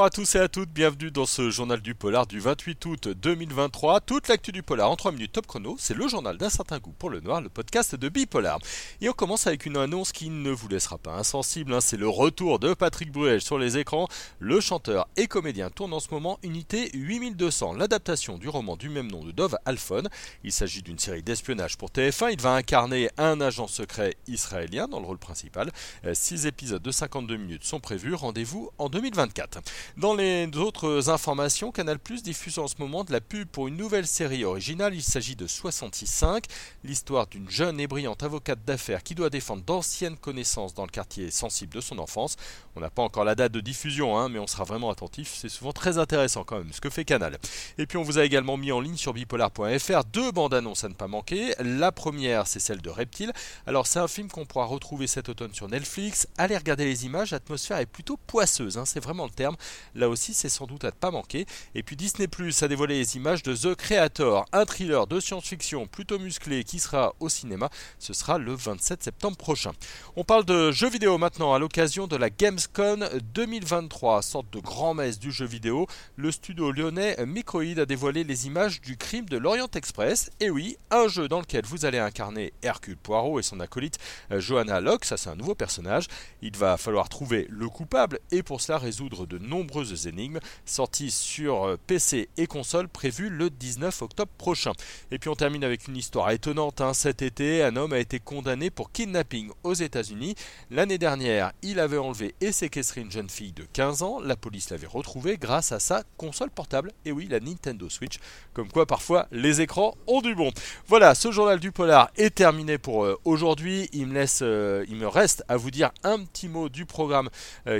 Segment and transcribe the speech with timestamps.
[0.00, 3.08] Bonjour à tous et à toutes, bienvenue dans ce journal du polar du 28 août
[3.08, 4.00] 2023.
[4.00, 6.94] Toute l'actu du polar en 3 minutes top chrono, c'est le journal d'un certain goût
[6.98, 8.60] pour le noir, le podcast de Bipolar.
[9.02, 11.82] Et on commence avec une annonce qui ne vous laissera pas insensible, hein.
[11.82, 14.08] c'est le retour de Patrick Bruel sur les écrans.
[14.38, 19.10] Le chanteur et comédien tourne en ce moment Unité 8200, l'adaptation du roman du même
[19.10, 20.04] nom de Dove Alphon.
[20.44, 25.00] Il s'agit d'une série d'espionnage pour TF1, il va incarner un agent secret israélien dans
[25.00, 25.70] le rôle principal.
[26.10, 29.60] 6 euh, épisodes de 52 minutes sont prévus, rendez-vous en 2024.
[29.96, 33.76] Dans les autres informations, Canal Plus diffuse en ce moment de la pub pour une
[33.76, 34.94] nouvelle série originale.
[34.94, 36.44] Il s'agit de 66.5,
[36.84, 41.30] l'histoire d'une jeune et brillante avocate d'affaires qui doit défendre d'anciennes connaissances dans le quartier
[41.30, 42.36] sensible de son enfance.
[42.76, 45.34] On n'a pas encore la date de diffusion, hein, mais on sera vraiment attentif.
[45.34, 47.38] C'est souvent très intéressant quand même ce que fait Canal.
[47.76, 50.88] Et puis on vous a également mis en ligne sur bipolar.fr deux bandes annonces à
[50.88, 51.52] ne pas manquer.
[51.58, 53.32] La première, c'est celle de Reptile.
[53.66, 56.28] Alors c'est un film qu'on pourra retrouver cet automne sur Netflix.
[56.38, 59.56] Allez regarder les images, l'atmosphère est plutôt poisseuse, hein, c'est vraiment le terme.
[59.94, 61.46] Là aussi, c'est sans doute à ne pas manquer.
[61.74, 65.86] Et puis Disney Plus a dévoilé les images de The Creator, un thriller de science-fiction
[65.86, 67.70] plutôt musclé qui sera au cinéma.
[67.98, 69.72] Ce sera le 27 septembre prochain.
[70.16, 75.18] On parle de jeux vidéo maintenant à l'occasion de la Gamescom 2023, sorte de grand-messe
[75.18, 75.86] du jeu vidéo.
[76.16, 80.30] Le studio lyonnais Microïd a dévoilé les images du crime de l'Orient Express.
[80.40, 83.98] Et oui, un jeu dans lequel vous allez incarner Hercule Poirot et son acolyte
[84.32, 86.06] euh, Johanna Locke, ça c'est un nouveau personnage.
[86.42, 91.64] Il va falloir trouver le coupable et pour cela résoudre de nombreuses énigmes, sorties sur
[91.64, 94.72] euh, PC et console prévues le 19 octobre prochain.
[95.10, 96.80] Et puis on termine avec une histoire étonnante.
[96.80, 96.94] Hein.
[96.94, 100.34] Cet été, un homme a été condamné pour kidnapping aux États-Unis.
[100.70, 104.20] L'année dernière, il avait enlevé et séquestré une jeune fille de 15 ans.
[104.20, 106.92] La police l'avait retrouvé grâce à sa console portable.
[107.04, 108.18] Et oui, la Nintendo Switch.
[108.54, 110.50] Comme quoi, parfois, les écrans ont du bon.
[110.86, 113.90] Voilà, ce journal du polar est terminé pour euh, aujourd'hui.
[113.92, 117.28] Il me laisse, euh, il me reste à vous dire un petit mot du programme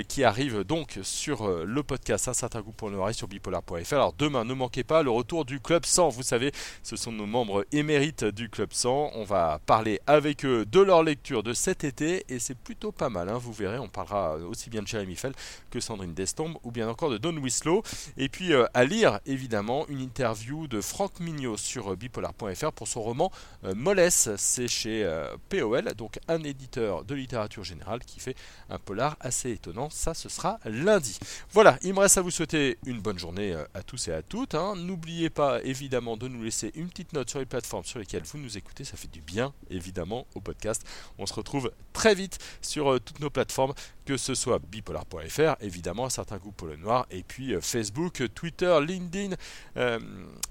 [0.07, 3.93] qui arrive donc sur le podcast Un certain goût pour le sur bipolar.fr.
[3.93, 6.09] Alors demain, ne manquez pas le retour du Club 100.
[6.09, 6.51] Vous savez,
[6.83, 9.11] ce sont nos membres émérites du Club 100.
[9.15, 13.09] On va parler avec eux de leur lecture de cet été et c'est plutôt pas
[13.09, 13.29] mal.
[13.29, 13.37] Hein.
[13.37, 15.33] Vous verrez, on parlera aussi bien de Jeremy Fell
[15.69, 17.83] que Sandrine Destombe ou bien encore de Don Wislow.
[18.17, 22.87] Et puis euh, à lire évidemment une interview de Franck Mignot sur euh, bipolar.fr pour
[22.87, 23.31] son roman
[23.63, 24.29] euh, Mollesse.
[24.35, 25.07] C'est chez
[25.49, 28.35] POL, donc un éditeur de littérature générale qui fait
[28.69, 29.89] un polar assez étonnant.
[29.89, 31.19] Ça, ce sera lundi.
[31.51, 34.21] Voilà, il me reste à vous souhaiter une bonne journée euh, à tous et à
[34.21, 34.55] toutes.
[34.55, 34.75] Hein.
[34.75, 38.39] N'oubliez pas évidemment de nous laisser une petite note sur les plateformes sur lesquelles vous
[38.39, 38.83] nous écoutez.
[38.83, 40.83] Ça fait du bien évidemment au podcast.
[41.17, 43.73] On se retrouve très vite sur euh, toutes nos plateformes,
[44.05, 49.35] que ce soit bipolar.fr, évidemment un certain le noir, et puis euh, Facebook, Twitter, LinkedIn,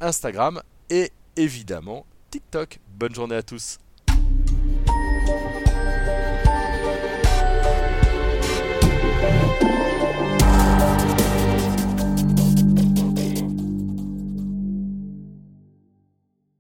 [0.01, 2.79] Instagram et évidemment TikTok.
[2.97, 3.79] Bonne journée à tous.